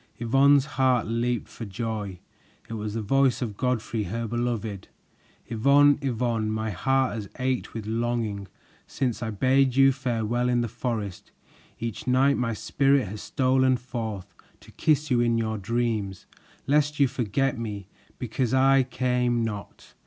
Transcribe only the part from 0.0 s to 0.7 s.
Yvonne's